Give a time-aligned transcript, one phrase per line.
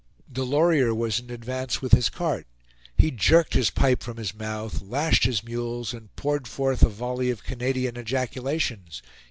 [0.31, 2.47] Delorier was in advance with his cart;
[2.97, 7.29] he jerked his pipe from his mouth, lashed his mules, and poured forth a volley
[7.29, 9.03] of Canadian ejaculations.